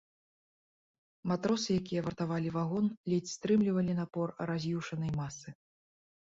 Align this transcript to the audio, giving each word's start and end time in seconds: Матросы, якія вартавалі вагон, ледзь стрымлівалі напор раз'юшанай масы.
Матросы, 1.31 1.67
якія 1.81 2.01
вартавалі 2.07 2.49
вагон, 2.55 2.85
ледзь 3.13 3.35
стрымлівалі 3.35 3.93
напор 4.01 4.27
раз'юшанай 4.53 5.11
масы. 5.21 5.49